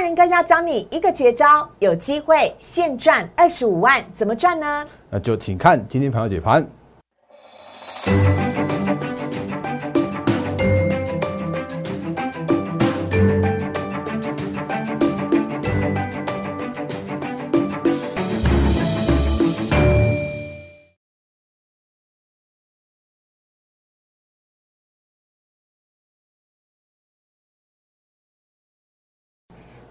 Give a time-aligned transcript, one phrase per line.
[0.00, 4.86] 人更要教你一个绝招，有机会现赚二十五万，怎么赚呢？
[5.10, 6.66] 那就请看今天朋友解盘。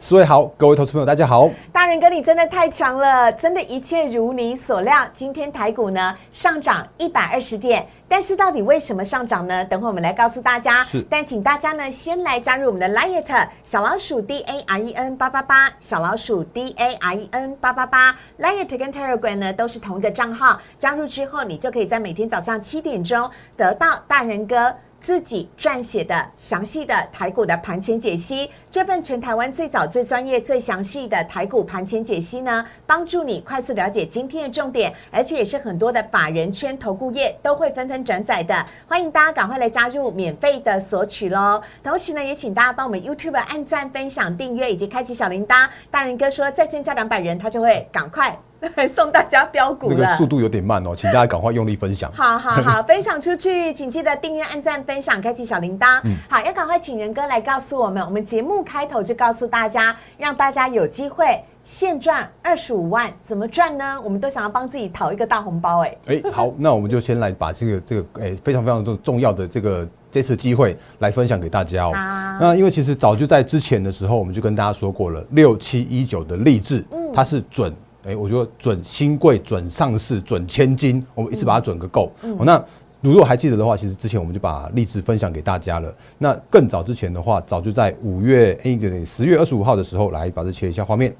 [0.00, 1.50] 四位好，各位投资朋友大家好。
[1.72, 5.04] 大人哥，你真的太强了，真的一切如你所料。
[5.12, 9.64] 今天台股呢上涨一百二十点，但是到底为什么上涨呢？
[9.64, 10.84] 等会我们来告诉大家。
[10.84, 18.16] 是但请大家呢先来加入我们的 Liet 小老鼠 D A R E N 八八八，小老鼠 D A R E N 八八八。
[18.38, 24.72] Liet 跟 Telegram 呢都是同一个账号，加入之后你就可以在每天早上七点钟得到大人哥。
[25.00, 38.66] 自己撰写的详细的台股的盘前解析，这份全台湾最早、最专业、最详细的台股盘前解析呢，帮助你快速了解今天的重点，而且也是很多的法人圈、投顾业都会纷纷转载的。
[38.86, 41.62] 欢迎大家赶快来加入，免费的索取喽！
[41.82, 45.68] 同时呢，也请大家帮我们 YouTube 按赞、分享、订阅以及开启小铃铛。
[45.90, 48.36] 大人哥说再增加两百人，他就会赶快
[48.94, 49.96] 送大家标股了。
[49.98, 52.10] 那个速度有点慢哦，请大家赶快用力分享。
[52.12, 56.00] 好好好， 分享出去，请记得订阅、按赞、分享、开启小铃铛。
[56.28, 64.00] 好，要赶快请仁哥来告诉我们，我们节目开头就告诉大家，让大家有机会现赚二十五万，怎么赚呢？
[64.02, 71.92] 我们都想要帮自己讨一个大红包，哎，哎，好，那我们就先来把这个这个哎非常非常重重要的这个这次机会来分享给大家哦。
[71.94, 77.72] 啊那因为其实早就在之前的时候，我们就跟大家说过了，六七一九的励志，它是准。
[78.08, 82.10] 哎，我觉得准新贵、准上市、准千金，我们一次把它准个够。
[82.38, 82.64] 哦，那
[83.02, 85.94] 如果还记得的话，其实之前我们就把励志分享给大家了。
[86.16, 91.14] 那更早之前的话，早就在五月哎对对，十月二十五号的时候，来把这切一下画面，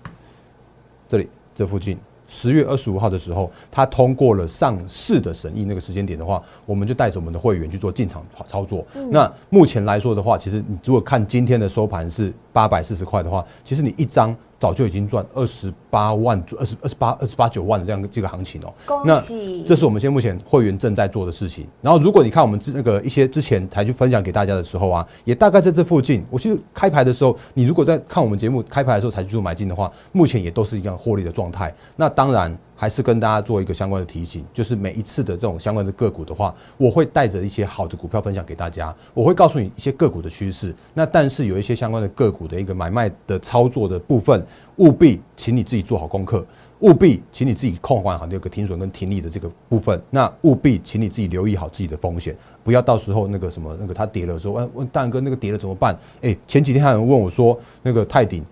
[1.06, 1.98] 这里这附近。
[2.31, 8.87] 十月二十五号的时候，它通过了上市的审议，那个时间点的话，我们就带着我们的会员去做进场操作。
[9.10, 18.74] 那目前来说的话，其实你如果看今天的收盘是八百四十块的话，其实你一张早就已经赚二十八万、二十二十八、二十八九万的这样这个行情哦。
[18.84, 19.62] 恭喜！
[19.62, 21.64] 这是我们现在目前会员正在做的事情。
[21.80, 26.24] 然后，如果你看我们之那个一些之前才去分享给大家的时候啊，也大概在这附近。
[26.30, 31.72] 我其实开牌的时候，你如果在看我们节目开牌的时候才去做买进的话，目前也都是一样获利的状态。
[31.94, 40.72] 那当然还是跟大家做一个相关的提醒，就是每一次的这种相关的个股的话，我会带着一些好的股票分享给大家，我会告诉你一些个股的趋势。
[40.94, 44.47] 那但是有一些相关的个股的一个买卖的操作的部分，
[44.77, 46.47] 务必请你自己做好功课。
[46.81, 50.00] 务必，请你自己控管好那个停损跟停利的这个部分。
[50.10, 55.99] 那务必，请你自己留意好自己的风险，不要到时候那个什么那个它跌了的时候，问大哥那个跌了怎么办？
[56.22, 58.45] 哎，前几天还有人问我说，那个泰鼎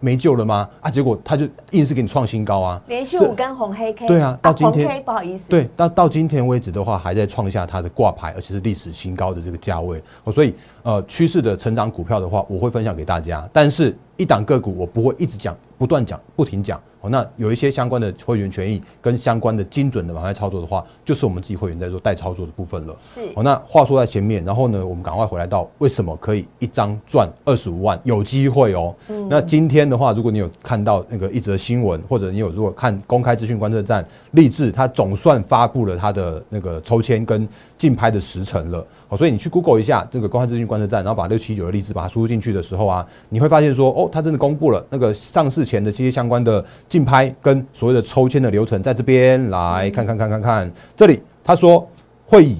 [0.00, 0.68] 没救了吗？
[0.80, 4.06] 啊，结果他就硬是给你创新高啊，连续五根红黑 K。
[4.06, 5.44] 对啊，到今天不好意思。
[5.48, 10.02] 对，到到今天为止的话，还在创下它的挂牌，而且是历史新高的这个价位。
[10.24, 13.48] 哦，所以呃，趋势的成长股票的话，我会分享给大家。
[13.52, 16.80] 但是，一档个股我不会一直讲，不断讲，不停讲。
[17.08, 22.94] 哦，那有一些相关的会员权益跟相关的精准的买卖操作的话，就是我们自己会员在做代操作的部分了。
[22.98, 28.94] 是哦，那话说在前面，然后呢，我们赶快回来到为什么可以一张赚二十五万，有机会哦。
[29.08, 37.46] 嗯那今天的话，如果你有看到那个一则新闻，或者你有如果看公开资讯观测站，立志它总算发布了它的那个抽签跟
[37.78, 38.84] 竞拍的时程了。
[39.06, 51.88] 好，所以你去 Google 一下这个公开资讯观测站，然后把六七九的例子把它输入进去的时候啊，你会发现说，哦，它真的公布了那个上市前的这些相关的竞拍跟所谓的抽签的流程，在这边来看看看看看，这里他说
[52.26, 52.58] 会以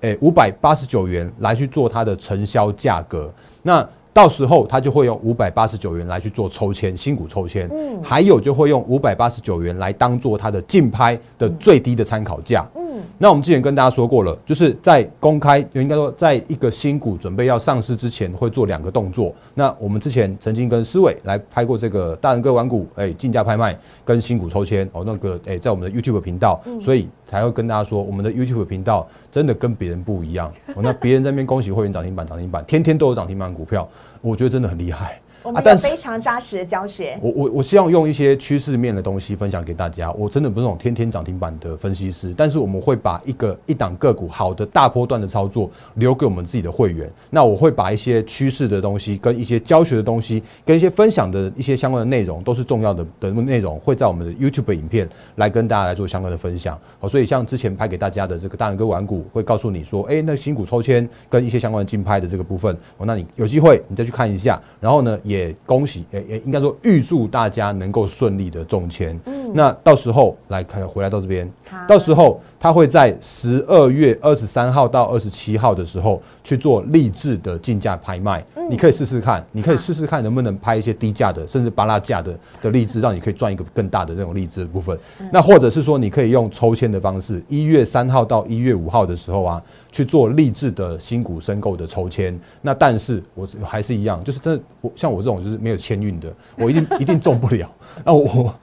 [0.00, 12.85] 诶五百八十九元来去做它的承销价格，那到时候他就会用五百八十九元来去做抽签新股抽签，嗯，还有就会用五百八十九元来当做它的竞拍的最低的参考价，嗯。
[13.18, 19.34] 那我们之前跟大家说过了，就是在公开，应该说在一个新股准备要上市之前，会做两个动作。
[19.54, 30.52] 那我们之前曾经跟思伟来拍过这个大人哥玩股，哎，竞价拍卖跟新股抽签哦，那个哎，在我们的 YouTube 频道，所以才会跟大家说，我们的 YouTube 频道真的跟别人不一样。
[30.74, 33.88] 哦，那别人在那边恭喜会员涨停板，涨停板，天天都有涨停板股票，
[34.20, 35.20] 我觉得真的很厉害。
[35.46, 37.16] 我们有非常扎实的教学。
[37.22, 40.10] 我我我希望用一些趋势面的东西分享给大家。
[40.12, 47.08] 我真的不是那种天天涨停板的分析师，但是我们会把一个一档个股好的大波段的操作留给我们自己的会员。
[47.30, 56.76] 那我会把一些趋势的东西、跟一些教学的东西、跟一些分享的一些相关的内容，都是重要的的内容，会在我们的 YouTube 影片来跟大家来做相关的分享。
[56.98, 64.60] 好，所以像之前拍给大家的这个大人哥玩股，会告诉你说，哎，那新股抽签跟一些相关的竞拍的这个部分，哦，那你有机会你再去看一下。
[64.80, 69.18] 然后呢，也也恭喜，也也应该说预祝大家能够顺利的中签。
[69.54, 71.50] 那到时候来看回来到这边，
[71.88, 78.44] 到时候他会在十二月二十三号到二十七号的时候去做励志的竞价拍卖。
[78.54, 84.98] 嗯，你可以试试看，你可以试试看能不能拍一些低价的，甚至巴拉价的的励志，让你可以赚一个更大的这种励志的部分。
[85.32, 89.62] 那或者是说，你可以用抽签的方式，一月三号到一月五号的时候啊。
[89.92, 97.66] 去做励志的新股申购的抽签，那但是我还是一样，就是真的，我像我这种就是没有签运的，我一定 一定中不了。
[98.04, 98.54] 那我。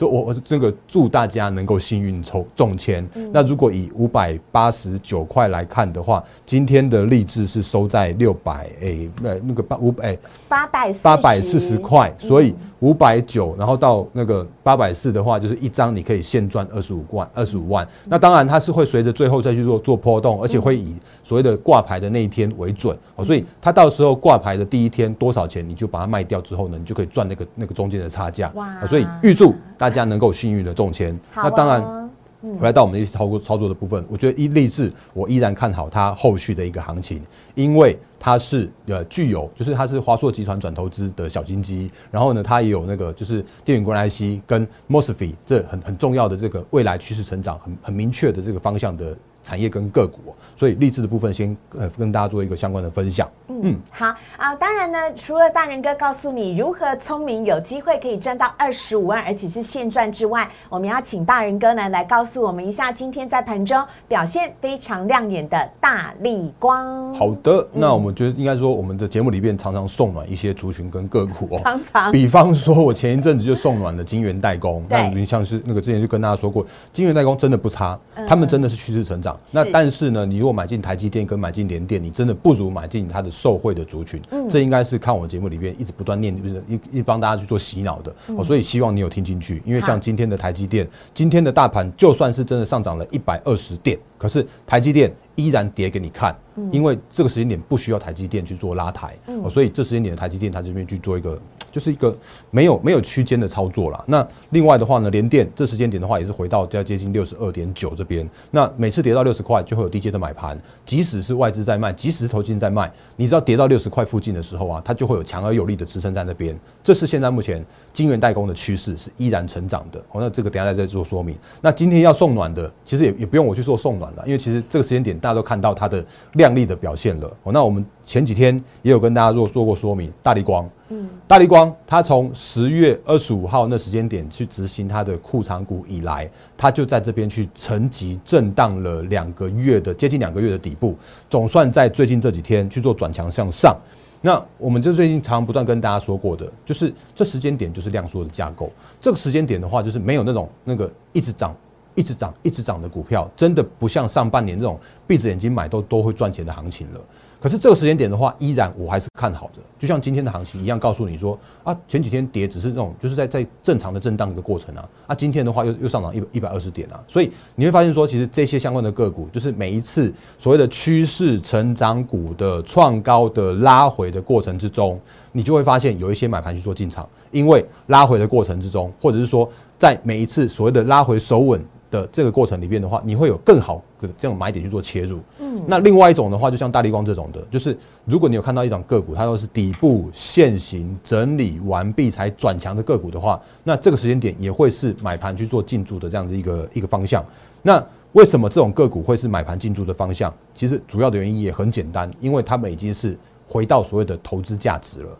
[0.00, 3.06] 就我我这个祝大家能够幸运抽中签。
[3.30, 10.16] 那如果以五百八十九块来看的话，今天的励志是收在六百诶，那那个八五百
[10.48, 17.86] 八百八百四十块，所以五百九，然后到那个八百四的话，就是一张你可以现赚二十五万二十五万。
[18.06, 22.96] 那当然它是会随着最后再去做做波动，而且会以所谓的挂牌的那一天为准。
[23.16, 28.50] 哦，所以它到时候挂牌的第一天多少钱，你就把它卖掉之后呢，你就可以赚那个那个中间的差价。
[28.54, 28.86] 哇！
[28.86, 29.90] 所以预祝大。
[29.90, 32.09] 大家能够幸运的中签，那当然，
[32.42, 37.22] 回来到我们一些操作操作的部分，我觉得一励志，我依然看好它后续的一个行情，
[37.54, 49.16] 因为它是呃具有，就是它是华硕集团转投资的小金鸡，然后呢，它也有那个就是电源管 IC 跟 Mosfet 这很很重要的这个未来趋势成长很很明确的这个方向的。
[49.42, 53.28] 产业跟个股，所以励志的部分先呃跟大家做一个相关的分享。
[53.48, 54.06] 嗯，好
[54.36, 67.12] 啊，当然呢，除了大人哥告诉你如何聪明有机会可以赚到二十五万，而且是现赚之外，我们要请大人哥呢来告诉我们一下，今天在盘中表现非常亮眼的大力光。
[67.14, 77.98] 好的，那我们觉得应该说我们的节目里面常常送暖一些族群跟个股哦， 常常，比方说我前一阵子就送暖了金源代工， 那你像是那个之前就跟大家说过，金源代工真的不差，
[78.28, 79.38] 他们真的是趋势成长。
[79.52, 84.20] 那但是呢，你如果买进台积电跟买进联电，你真的不如买进它的受惠的族群。
[84.30, 88.14] 嗯，这应该是看我节目里面一直不断念，就是一一帮大家去做洗脑的。
[88.36, 96.36] 哦，所以希望你有听进去，因为像今天的台积电，今天的大盘就算是真的上涨了一百二十点，可是台积电依然跌给你看，
[96.70, 99.16] 因为这个时间点不需要台积电去做拉抬。
[99.42, 101.40] 哦，所以这时间点的台积电，它这边去做一个。
[101.72, 102.12] 就是一个
[102.50, 104.04] 没有没有区间的操作了。
[104.08, 108.28] 那另外的话呢，连电这时间点的话也是回到要接近六十二点九这边。
[108.50, 116.58] 那每次跌到六十块就会有低阶的买盘，即使是外资在卖，即使是投金在卖，你知道跌到六十块附近的时候啊，它就会有强而有力的支撑在那边。
[116.82, 120.00] 这是现在目前晶圆代工的趋势是依然成长的。
[120.10, 121.38] 哦，那这个等下再再做说明。
[121.60, 127.30] 那今天要送暖的，其实也也不用我去做送暖了，因为其实这个时间点大家都看到它的亮丽的表现了。
[127.44, 130.68] 哦，那我们前几天也有跟大家做做过说明，大力光。
[130.88, 140.96] 嗯，大力光，它从十月二十五号那时间点去执行它的库藏股以来，它就在这边去沉积震荡了两个月的接近两个月的底部，
[141.28, 143.76] 总算在最近这几天去做转强向上。
[144.20, 148.70] 那我们就最近常不断跟大家说过的，就是这时间点就是量缩的架构。
[149.00, 151.56] 这个时间点的话，就是没有那种那个一直涨、
[151.94, 157.00] 一直涨、一直涨的股票，真的不像上半年这种闭着眼睛买都都会赚钱的行情了。
[157.40, 175.00] 可是这个时间点的话，依然我还是看好的，就像今天的行情一样，告诉你说啊，前几天跌只是这种，就是在在正常的震荡一个过程啊，啊，今天的话又又上涨一百一百二十点啊，所以你会发现说，其实这些相关的个股，就是每一次所谓的趋势成长股的创高的拉回的过程之中，
[175.32, 181.58] 你就会发现有一些买盘去做进场，因为拉回的过程之中，或者是说在每一次所谓的拉回守稳。
[181.90, 185.18] 的这个过程里边的话，你会有更好的这种买点去做切入。
[185.40, 197.24] 嗯，那另外一种的话，就像大力光这种的，就是如果你有看到一档个股，它都是底部现行整理完毕才转强的个股的话，那这个时间点也会是买盘去做进驻的这样的一个一个方向。
[197.62, 200.32] 那为什么这种个股会是买盘进驻的方向？
[200.54, 203.18] 其实主要的原因也很简单，因为他们已经是
[203.48, 205.10] 回到所谓的投资价值了。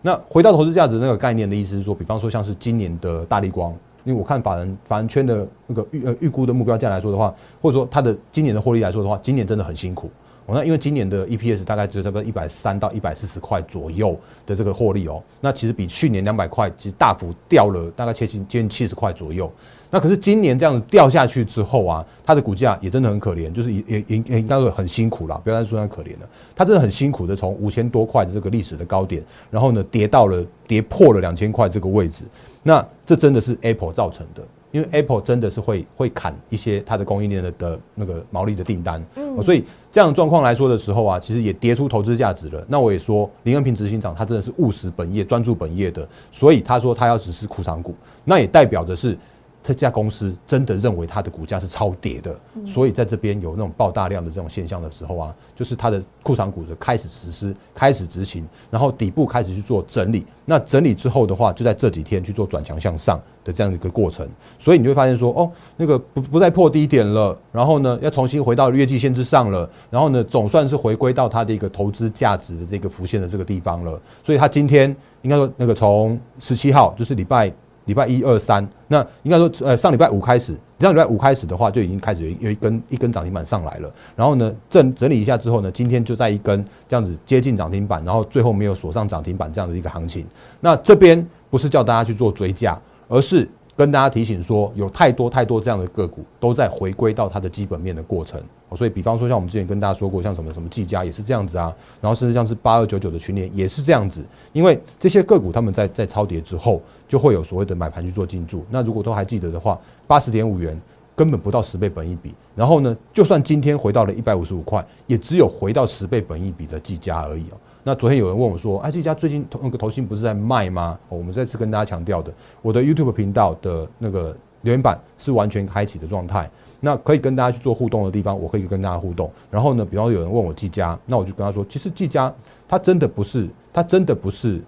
[0.00, 3.74] 那回到投资价值那个概念的意思是说，比方说像是今年的大力光。
[4.08, 10.10] 因为我看法人法人圈的那个预呃预估的目标价来说的话，或者说它的今年的获利来说的话，今年真的很辛苦。
[10.46, 19.52] 哦，那因为今年的 EPS 大概只有差不多一百三到一百四十块左右的这个获利哦，那其实比去年两百块其实大幅掉了大概接近接近七十块左右。
[19.90, 32.24] 那可是今年这样子掉下去之后啊，它的股价也真的很可怜，就是也也也也应该会很辛苦啦，不要再说它可怜了，它真的很辛苦的从五千多块的这个历史的高点，然后呢跌到了跌破了两千块这个位置，
[32.62, 34.42] 那这真的是 Apple 造成的。
[34.70, 42.62] 因为 Apple 真的是会会砍一些它的供应链的的那个毛利的订单，嗯，所以这样的状况来说的时候啊，其实也跌出投资价值了。
[42.68, 47.94] 那我也说林恩平执行长他真的是务实本业、专注本业的，所以他说他要只是库藏股，
[48.26, 49.16] 那也代表的是。
[49.62, 52.34] 这家公司真的认为它的股价是超跌的，
[52.64, 60.24] 所以在这边有那种爆大量的这种现象的时候啊，就是它的库藏股的开始实施、开始执行，然后底部开始去做整理。
[60.46, 64.26] 那整理之后的话，就在这几天去做转强向上的这样一个过程。
[64.56, 74.00] 所以你会发现说，哦，那个不不再破低点了，然后呢，要重新回到月季线之上了，然后呢，总算是回归到它的一个投资价值的这个浮现的这个地方了。
[74.22, 77.52] 所以它今天应该说，那个从十七号就是礼拜。
[77.88, 83.90] 礼拜一二三，那应该说，呃，上礼拜五开始，上礼拜五开始的话，就已经开始有一根一根涨停板上来了。
[84.14, 90.26] 然后呢，整整理一下之后呢，今天就在一根这样子接近涨停板，然后最后没有锁上涨停板这样的一个行情。
[90.60, 92.78] 那这边不是叫大家去做追加，
[93.08, 93.48] 而是。
[93.76, 98.42] 跟大家提醒说，有太多太多这样的个股都在回归到它的基本面的过程。
[98.74, 104.26] 所以，比方说像我们之前跟大家说过，像什么什么技嘉也是这样子啊，然后甚至像是八二九九的群联也是这样子。
[104.52, 108.64] 因为这些个股他们在在超跌之后，就会有所谓的买盘去做进驻。
[108.70, 110.80] 那如果都还记得的话，八十点五元
[111.16, 112.34] 根本不到十倍本一比。
[112.54, 117.56] 然后呢，就算今天回到了一百五十五块，也只有回到十倍本一比的技嘉而已哦。
[117.82, 126.50] 那昨天有人问我说：“哎，这家最近那个投信不是在卖吗？”我们再次跟大家强调的，我的 YouTube 频道的那个留言板是完全开启的状态，
[126.80, 129.30] 那可以跟大家去做互动的地方，我可以跟大家互动。
[129.50, 132.30] 然后呢，比方说有人问我技嘉，那我就跟他说，其实技嘉
[132.68, 134.60] 它真的不是，它真的不是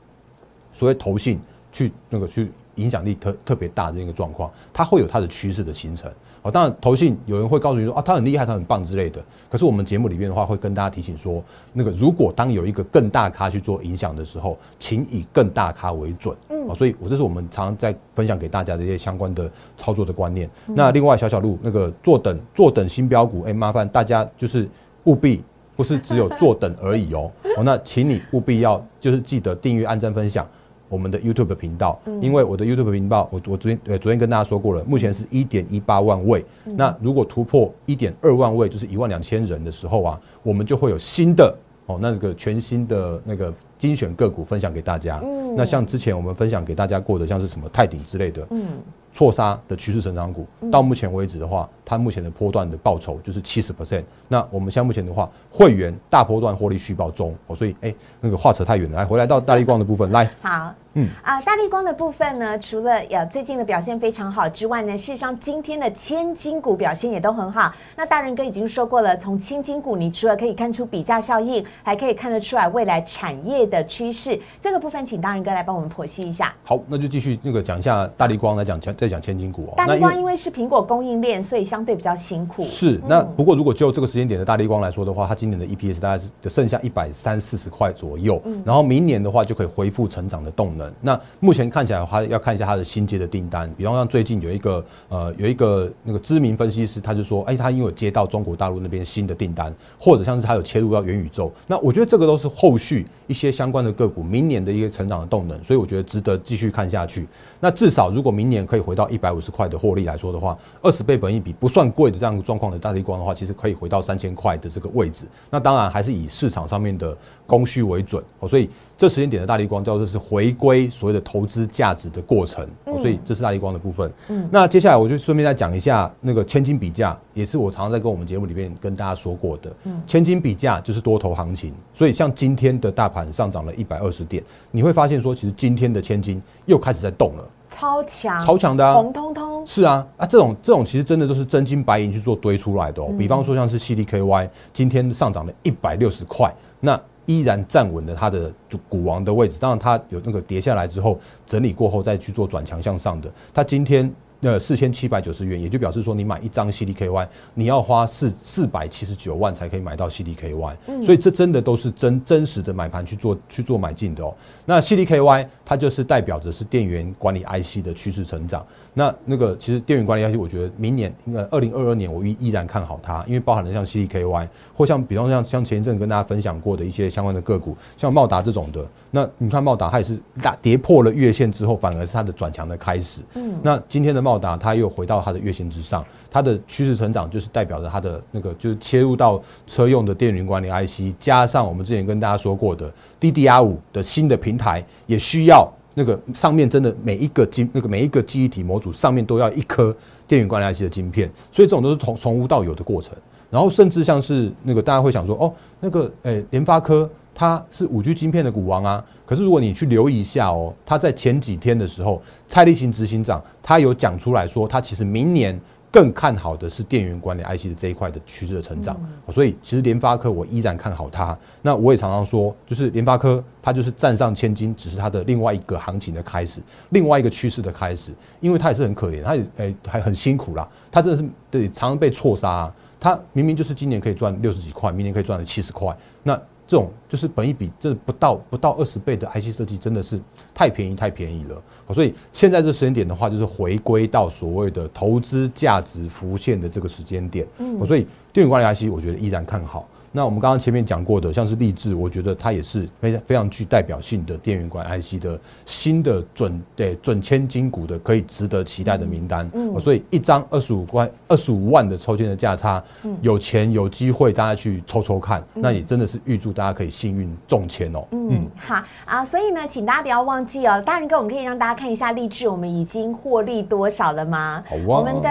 [0.72, 1.38] 所谓投信
[1.72, 6.10] 去那个去影响力特特别大的一个状况，它会有它的趋势的形成。
[6.42, 9.22] 哦，当然，投信有人会告诉你说啊，他很厉害，他很棒之类的。
[9.50, 16.34] 可是我们节目里面的话，会跟大家提醒说，那个如果当有一个更大咖去做影响的时候，请以更大咖为准。
[16.48, 20.48] 嗯，所以我这是我们常常在分享给大家的一些相关的操作的观念。
[20.68, 24.66] 那另外，小小路那个坐等坐等新标股，哎，麻烦大家就是
[25.04, 25.44] 务必
[25.76, 27.30] 不是只有坐等而已哦。
[27.58, 30.48] 哦，那请你务必要就是记得订阅、按赞、分享。
[30.90, 36.44] 我们的 YouTube 频道，因为我的 YouTube 频道，我我昨天呃昨天跟大家说过了，目前是一点一八万位。
[36.64, 41.56] 那如果突破一点二万位，就是一万两千人的时候啊，我们就会有新的
[41.86, 45.22] 哦，那个全新的那个精选个股分享给大家。
[45.56, 48.64] 那像之前我们分享给大家过的，像是什么泰鼎之类的，嗯，
[49.12, 54.04] 错杀的趋势成长股，到目前为止的话，它目前的波段的报酬就是七十 percent。
[54.28, 60.30] 那我们现在目前的话，会员大波段获利续报中哦，所以哎，那个话扯太远了，来回来到大力光的部分来。
[60.40, 60.72] 好。
[60.94, 67.72] 嗯啊，大力光的部分呢，除了呃最近的表现非常好之外呢，事实上今天的千金股表现也都很好。
[67.94, 74.36] 那大仁哥已经说过了，从千金股，你除了可以看出比价效应，还可以看得出来未来产业的趋势。
[74.60, 76.52] 这个部分，请大仁哥来帮我们剖析一下。
[76.64, 79.74] 好，那就继续那个讲一下大力光来讲，再讲千金股哦。
[79.76, 82.62] 大力光因为是苹果供应链，所以相对比较辛苦。
[82.64, 90.92] 是，那不过如果就这个时间点的大力光来说的话，它今年的 EPS 大概是剩下一百三四十块左右，然后明年的话就可以恢复成长的动能。
[91.00, 91.70] 那目前。
[91.70, 93.72] 看起来的话，要看一下它的新接的订单。
[93.76, 107.28] 比方像最近有一个呃，有一个那个知名分析师，他就说，哎，他因为有接到中国大陆那边新的订单，或者像是他有切入到元宇宙，那我觉得这个都是后续一些相关的个股明年的一个成长的动能，所以我觉得值得继续看下去。
[107.60, 115.26] 那至少如果明年可以回到一百五十块的获利来说的话，二十倍本一比不算贵的这样状况的大地光的话，其实可以回到三千块的这个位置。
[115.50, 117.16] 那当然还是以市场上面的
[117.50, 118.70] 供需为准哦，所以。
[119.00, 124.12] 这时间点的大力光叫做是回归所谓的投资价值的过程，所以这是大力光的部分。
[124.28, 129.72] 嗯，那接下来我就顺便再讲一下那个千金比价，也是我常常在跟我们节目里面跟大家说过的。
[129.84, 139.66] 嗯，千金比价就是多头行情，所以像今天的大盘上涨了一百二十点，你会发现说，其实今天的千金又开始在动了，超强，超强的，红彤彤。
[139.66, 143.02] 是啊，啊，这种这种其实真的都是真金白银去做堆出来的。
[143.02, 143.10] 哦。
[143.18, 147.00] 比方说像是 CDKY，今天上涨了一百六十块，那。
[147.38, 148.52] 依然站稳了它的
[148.88, 154.12] 股王的位置，当然它有那个跌下来之后整理过后再去做转强向上的，它今天。
[154.42, 164.34] 呃，四千七百九十元，也就表示说，你买一张 CDKY，你要花四四百七十九万才可以买到 CDKY，所以这真的都是真真实的买盘去做去做买进的哦。
[164.64, 168.64] 那 CDKY 它就是代表着是电源管理 IC 的趋势成长。
[168.92, 178.84] 那那个其实电源管理 IC，我觉得明年应该二零二二年我依依然看好它，因为包含了像 CDKY 或像比方像像前一阵跟大家分享过的一些相关的个股，像茂达这种的。
[179.12, 183.22] 那你看茂达它也是大跌破了月线之后，反而是它的转强的开始。
[183.34, 199.92] 嗯，那今天的茂茂达它又回到它的月线之上，它的趋势成长就是代表着它的那个就是切入到车用的电源管理 IC，加上我们之前跟大家说过的 DDR 五的新的平台，也需要那个上面真的每一个晶那个每一个记忆体模组上面都要一颗
[200.28, 203.12] 电源管理 IC 的晶片，所以这种都是从从无到有的过程。
[203.50, 209.04] 然后甚至像是那个大家会想说，哦，那个诶联发科它是五 G 晶片的股王啊。
[209.30, 215.56] 可是如果你去留意一下哦，他在前几天的时候，蔡立行执行长他有讲出来说，他其实明年
[215.88, 219.00] 更看好的是电源管理 IC 的这一块的趋势的成长。
[219.28, 221.38] 所以其实联发科我依然看好它。
[221.62, 228.12] 那我也常常说，就是联发科它就是站上千金，只是它的另外一个行情的开始，另外一个趋势的开始。
[228.40, 232.68] 因为它也是很可怜，它也诶还很辛苦啦，它真的是对常常被错杀。
[232.98, 236.36] 它明明就是今年可以赚六十几块，明年可以赚了七十块，那。
[236.70, 240.20] 这种就是本一比，这不到不到二十倍的 IC 设计，真的是
[240.54, 241.60] 太便宜太便宜了。
[241.92, 247.44] 所以现在这时间点的话，就是回归到所谓的投资价值浮现的这个时间点。
[247.58, 249.88] 嗯，所以电源管理 IC，我觉得依然看好。
[250.12, 259.48] 那我们刚刚前面讲过的，像是立志，我觉得它也是非常非常具代表性的电源管 IC 的新的准对准千金股的可以值得期待的名单。
[259.52, 268.04] 嗯，所以一张二十五块二十五万的抽签的价差，嗯有钱有机会大家去抽抽看，那也真的是预祝大家可以幸运中签哦。
[268.10, 274.64] 嗯，好啊，所以呢，请大家不要忘记哦，大人哥，我们可以让大家看一下励志，我们已经获利多少了吗？
[274.68, 275.28] 好啊，我们的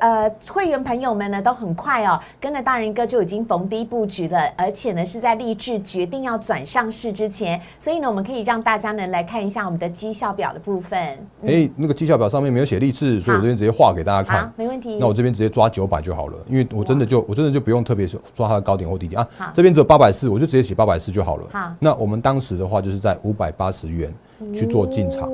[0.00, 4.17] 呃会员朋友们呢都很快哦，跟着大人哥就已经逢低布局。
[4.26, 10.98] 了，而且呢是在立志决定要转上市之前，所以呢我们可以让大家呢来看一下我们的绩效表的部分。
[11.46, 14.52] 哎，那个绩效表上面没有写励志，所以我这边直接画给大家看。
[14.56, 14.96] 没问题。
[14.98, 19.52] 那我这边直接抓九百就好了，因为我真的就我真的就不用特别抓它的高点或低点啊。
[19.54, 21.46] 这边只有八百四，我就直接写八百四就好了。
[21.52, 24.12] 好，那我们当时的话就是在五百八十元
[24.54, 25.30] 去做进场。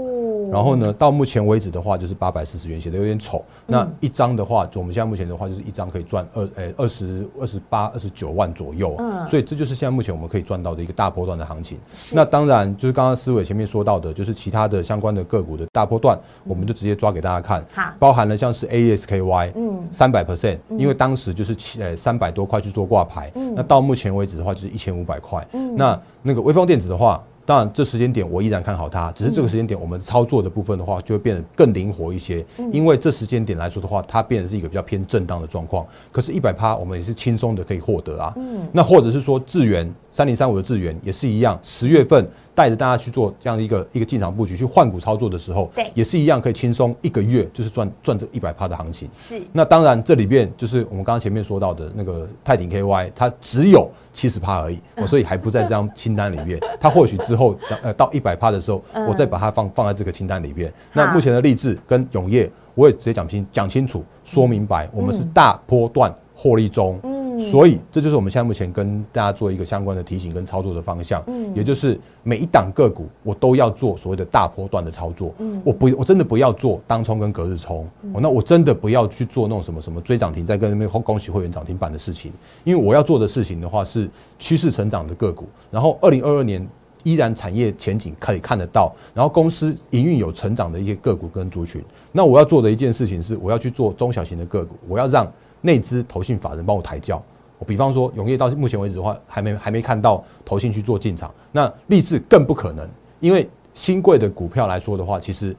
[0.54, 3.44] 然后呢，到目前为止的话，就是八百四十元，写的有点丑。
[3.66, 8.94] 那一张的话，我们现在目前的话，就是一张可以赚二诶二十二十八二十九万左右。
[9.00, 11.76] 嗯，所以这就是现在目前我们可以赚到的一个大波段的行情。
[12.14, 17.64] 那当然就是刚刚思伟前面说到的，就是其他的相关的个股的大波段，我们就直接抓给大家看。
[17.75, 23.28] 好，包含了像是 ASKY，嗯，三百 percent，因为当时就是七呃三百多块去做挂牌。
[23.34, 25.44] 嗯，那到目前为止的话，就是一千五百块。
[25.52, 27.20] 嗯，那那个微风电子的话。
[27.46, 32.44] 当然，这时间点我依然看好它，只是这个时间点我们操作的部分的话，就会变得更灵活一些。
[32.72, 35.86] 因为这时间点来说的话，它变成是一个比较偏震荡的状况。
[36.10, 38.34] 可是，一百趴我们也是轻松的可以获得啊。
[38.72, 42.26] 那或者是说，智源三零三五的智源也是一样，十月份。
[42.54, 49.08] 带着大家去做这样的一个一个进场布局，去换股操作的时候，对，也是一样可以轻松一个月就是赚赚这一百趴的行情。
[49.12, 49.43] 是。
[49.52, 56.58] 那当然，这里边就是我们刚刚前面说到的那个泰鼎 KY，它只有七十趴而已，所以还不在这张清单里面。
[56.80, 60.73] 它或许之后呃到一百趴的时候，我再把它放放在这个清单里边。
[60.93, 67.00] 那目前的励志跟永业，我也直接讲清讲清楚，说明白，我们是大波段获利中。
[67.38, 82.32] 所以，这就是我们现在目前跟大家做一个相关的提醒跟操作的方向，嗯，也就是每一档个股我都要做所谓的大波段的操作，嗯，我不，我真的不要做当冲跟隔日冲，哦，那我真的不要去做那种什么什么追涨停再跟那边恭喜会员涨停板的事情，
[82.64, 86.66] 因为我要做的事情的话是趋势成长的个股，然后二零二二年
[87.02, 95.30] 依然产业前景可以看得到，然后公司营运有成长的一些个股跟族群，那我要做的一件事情是我要去做中小型的个股，我要让。
[95.64, 97.22] 内资投信法人帮我抬轿，
[97.58, 102.86] 我比方说永业到目前为止的话，还没还没看到投信去做进场，那立志更不可能，
[103.18, 105.56] 因为新贵的股票来说的话，其实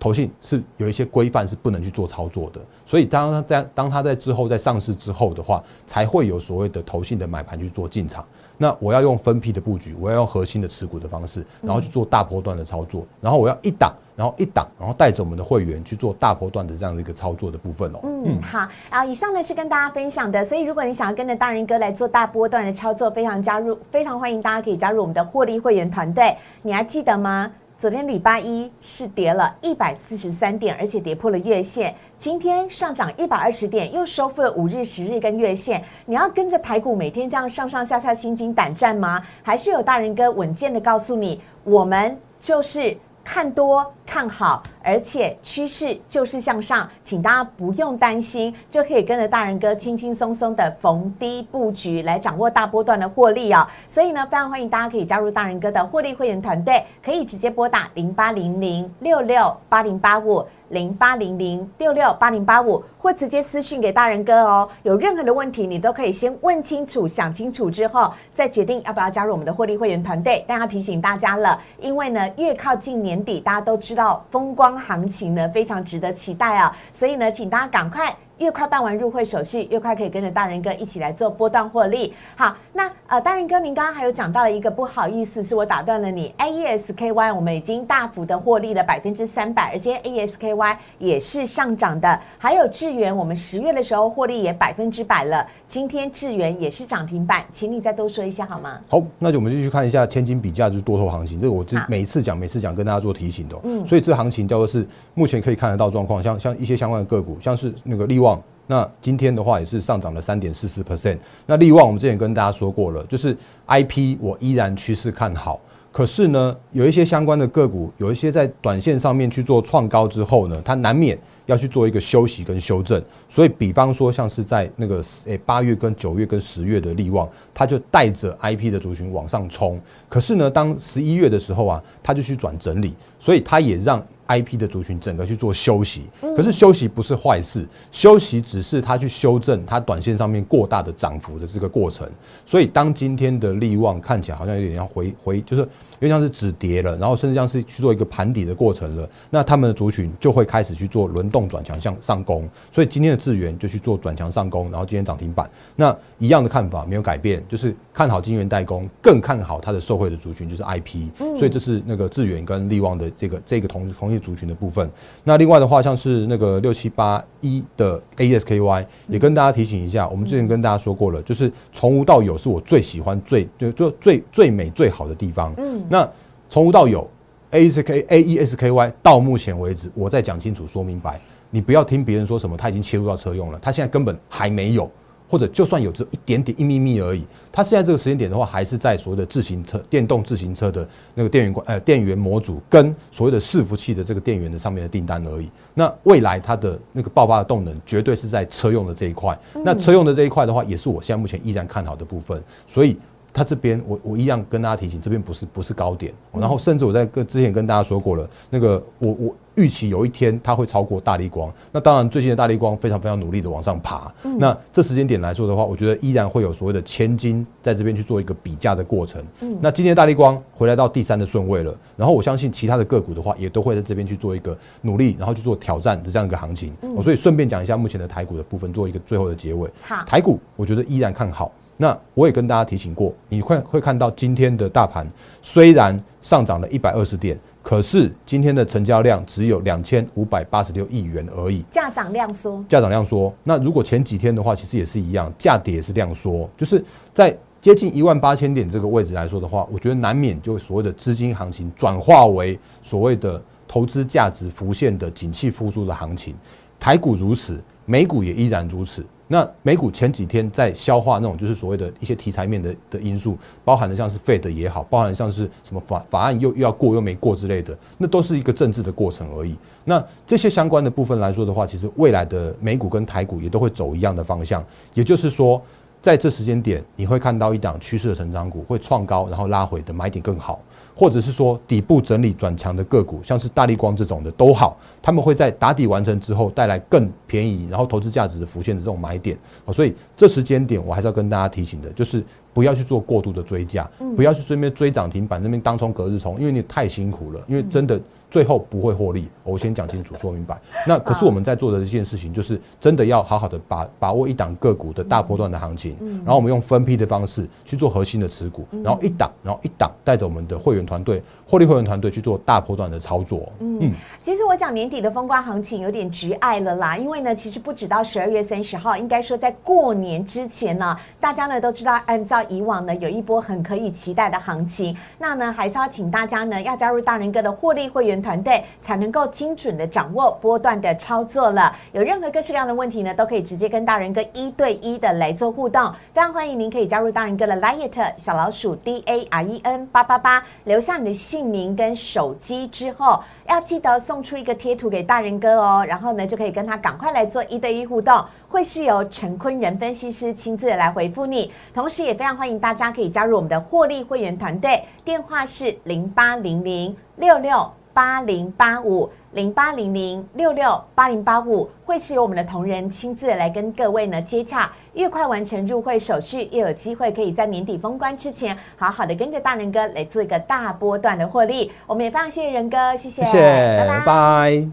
[0.00, 8.24] 投信是有一些规范是不能去做操作的，所以当他在当他在之后在上市之后的话，才会有所谓的投信的买盘去做进场。
[8.56, 18.00] 那我要用分批的布局，我要用核心的持股的方式，然后去做大波段的操作，然后我要一档，然后一档，然后带着我们的会员去做大波段的这样的一个操作的部分哦。
[18.04, 26.36] 嗯，好啊，以上呢是跟大家分享的，所以如果你想要跟着大人哥来做大波段的操作，非常加入，非常欢迎大家可以加入我们的获利会员团队。
[26.62, 27.50] 你还记得吗？
[27.76, 31.92] 昨天礼拜一是跌了一百四十三点，而且跌破了月线。
[32.16, 35.82] 今天上涨一百二十点，又收复了五日、十日跟月线。
[36.06, 39.20] 你要跟着台股每天这样上上下下心惊胆战吗？
[39.42, 42.96] 还是有大人哥稳健的告诉你，我们就是。
[43.24, 53.66] 看多看好，而且趋势就是向上，请大家不用担心，就可以跟着大人哥轻轻松松的逢低布局，来掌握大波段的获利哦。
[53.88, 60.46] 所以呢，非常欢迎大家可以加入大人哥的获利会员团队，可以直接拨打零八零零六六八零八五。
[60.74, 64.68] 零八零零六六八零八五，或直接私信给大人哥哦。
[64.82, 70.44] 有任何的问题，你都可以先问清楚、想清楚之后，再决定要不要加入我们的获利会员团队。
[70.46, 78.14] 但要提醒大家了，因为呢，越靠近年底，大家都知道风光行情呢非常值得期待啊，所以呢，请大家赶快。
[78.38, 82.12] 越快办完入会手续，越快可以跟着大人哥一起来做波段获利。
[82.36, 86.34] 好，那呃，大人哥，您刚刚还有讲到了一个不好意思，是我打断了你。
[86.38, 92.20] A E S K Y 我们已经大幅的获利了百分之三百，而今天 A E S K Y 也是上涨的。
[92.38, 95.46] 还有智源，我们十月的时候获利也百分之百了。
[95.66, 98.80] 今天智源也是涨停板，请你再多说一下好吗？
[98.88, 103.56] 好，那就我们继续看一下天津比价就是多头行情，这个我这每次讲每次讲跟大家做提醒的。
[103.62, 108.42] 嗯，所以这行情叫做是目前可以看得到状况，像像一些相关的个股，像是那个利旺。
[108.66, 111.18] 那今天的话也是上涨了三点四四 percent。
[111.44, 115.60] 那利旺我们之前跟大家说过了，就是 I P 我依然趋势看好。
[115.92, 123.00] 可是呢，有一些相关的个股，有一些在短线上面去做创高之后呢，它难免要去做一个休息跟修正。
[123.28, 129.78] 所以，比方说像是在那个诶八月跟九月跟十月的利旺，它就带着 I P 的族群往上冲。
[130.08, 134.04] 可是呢，当十一月的时候啊，它就去转整理，所以它也让。
[134.26, 136.02] I P 的族群整个去做休息，
[136.36, 142.08] 可是休息不是坏事，休息只是它去修正它短线上面过大的涨幅的这个过程。
[142.46, 145.68] 所以当今天的利旺看起来好像有点要回回，就是
[146.00, 149.08] 有点像是止跌了，然后甚至像是去做一个盘底的过程了。
[149.30, 152.48] 那他们的族群就会开始去做轮动转强向上攻。
[152.72, 155.48] 所以今天的智源就去做转强上攻，然后今天涨停板。
[155.76, 161.12] 那一样的看法没有改变，就是看好金源代工，更看好它的受惠的族群就是 I P。
[161.38, 164.24] 所以这是那个智源跟利旺的这个这个同同一。
[164.24, 164.90] 族群的部分，
[165.22, 175.52] 那另外的话，像是那个六七八一的 ASKY，也跟大家提醒一下，我们之前跟大家说过了，就是从无到有是我最喜欢、最就就最最美、最好的地方。
[175.58, 176.08] 嗯，那
[176.48, 177.08] 从无到有
[177.52, 184.90] ，ASK AESKY 到目前为止，我再讲清楚、说明白，你不要听别人说什么，他已经切入到车用了，他现在根本还没有。
[185.28, 195.48] 或者就算有这一点点一咪咪而已，它现在这个时间点的话，还是在所谓的自行车、电动自行车的那个电源管呃电源模组跟所谓的伺服器的这个电源的上面的订单而已。
[195.72, 199.36] 那未来它的那个爆发的动能，绝对是在车用的这一块。
[199.64, 202.40] 那车用的这一块的话，也是我现在目前依然看好的部分。
[202.66, 202.96] 所以
[203.34, 206.14] 它这边我我一样跟大家提醒，这边不是不是高点。
[206.32, 209.36] 然后甚至我在跟之前跟大家说过了，那个我我。
[209.56, 214.12] 预期有一天它会超过大力光，那当然最近的大力光非常非常努力的往上爬。
[214.36, 219.24] 那这时间点来说的话，我觉得依然会有所谓的千金在这边去做一个比价的过程。
[219.60, 226.74] 那今天大力光回来到第三的顺位了，然后我相信其他的个股的话，也都会在这边去做一个努力，然后去做挑战的这样一个行情。
[227.00, 229.70] 所以顺便讲一下目前的台股的部分，做一个最后的结尾。
[229.82, 231.52] 好，台股我觉得依然看好。
[231.76, 235.06] 那我也跟大家提醒过，你会会看到今天的大盘
[235.42, 237.38] 虽然上涨了一百二十点。
[237.62, 243.34] 可是今天的成交量只有两千五百八十六亿元而已，价涨量缩，价涨量缩。
[243.42, 246.84] 那如果前几天的话，其实也是一样，价跌也是量缩，就是
[247.14, 256.36] 在接近一万八千点这个位置来说的话，我觉得难免就所谓的资金行情转化为所谓的投资价值浮现的景气复苏的行情。
[256.78, 259.02] 台股如此，美股也依然如此。
[259.34, 269.56] 那美股前几天在消化那种就是所谓的一些题材面的的因素，包含的像是 Fed 也好，包含像是什么法法案又又要过又没过之类的，那都是一个政治的过程而已。
[269.84, 275.60] 那这些相关的部分来说的话，其实未来的美股跟台股也都会走一样的方向，也就是说，
[276.00, 280.60] 在这时间点你会看到一档趋势的成长股会创高，然后拉回的买点更好。
[280.94, 289.36] 或者是说底部整理转强的个股，像是大力光这种的都好，他们会在打底完成之后带来更便宜，然后投资价值浮现的这种买点。
[289.72, 298.00] 所以这时间点我还是要跟大家提醒的，就是不要去做过度的追加，不要去追边追涨停板那边当冲隔日冲，因为你太辛苦了，因为真的。
[298.34, 300.60] 最后不会获利，我先讲清楚 说明白。
[300.88, 311.22] 那可是我们在做的这件事情，就是真的要好好的把把握一档个股的大波段的行情，然后我们用分批的方式去做核心的持股，然后一档，然后一档带着我们的会员团队。
[311.46, 313.52] 获利会员团队去做大波段的操作。
[313.58, 324.96] 嗯，其实我讲年底的风光行情有点直爱了啦，因为呢，其实不止到十二月三十号，应该说在过年之前呢，大家呢都知道，按照以往呢有一波很可以期待的行情。
[325.18, 331.74] 那呢，还是要请大家呢要加入大人哥的获利会员团队，才能够精准的掌握波段的操作了。
[331.92, 335.92] 有任何各式各样的问题呢，都可以直接跟大人哥一对一的来做互动。
[336.14, 341.33] 非常欢迎您可以加入大人哥的 Lite 小老鼠 D A R E N 八八八，留下你的。
[341.34, 351.50] 姓名跟手机之后，要记得送出一个贴图给大人哥哦，然后呢就可以跟他赶快来做一对一互动，会是由陈坤仁分析师亲自来回复你。
[351.74, 371.72] 同时也非常欢迎大家可以加入我们的获利会员团队，电话是零八零零六六八零八五零八零零六六八零八五，会是由我们的同仁亲自来跟各位呢接洽，越快完成入会手续，越有机会可以在年底封关之前，好好的跟着大人哥来做一个大波段的获利。
[371.84, 374.68] 我们也非常谢谢仁哥，谢谢，谢谢，拜拜。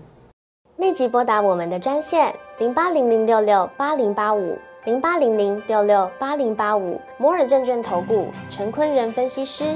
[0.77, 9.75] 立即拨打我们的专线零八零零六六八零八五零八零零六六八零八五摩尔证券投顾陈坤仁分析师。